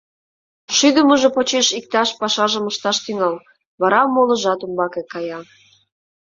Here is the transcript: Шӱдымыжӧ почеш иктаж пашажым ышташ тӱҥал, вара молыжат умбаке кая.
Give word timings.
Шӱдымыжӧ 0.75 1.29
почеш 1.35 1.67
иктаж 1.79 2.09
пашажым 2.19 2.65
ышташ 2.71 2.97
тӱҥал, 3.05 3.35
вара 3.81 4.01
молыжат 4.13 4.59
умбаке 4.65 5.01
кая. 5.13 5.39